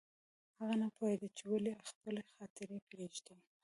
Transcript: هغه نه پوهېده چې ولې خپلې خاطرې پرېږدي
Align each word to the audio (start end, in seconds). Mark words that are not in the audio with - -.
هغه 0.59 0.73
نه 0.81 0.87
پوهېده 0.95 1.27
چې 1.37 1.43
ولې 1.51 1.73
خپلې 1.89 2.21
خاطرې 2.33 2.77
پرېږدي 2.89 3.35